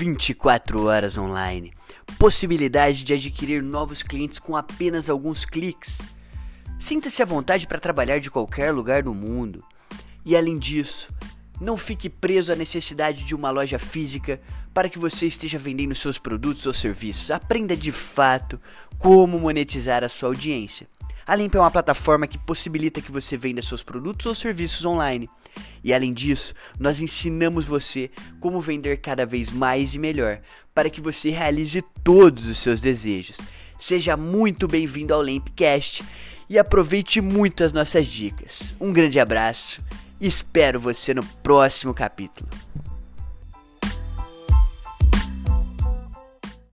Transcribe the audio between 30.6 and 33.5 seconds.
para que você realize todos os seus desejos.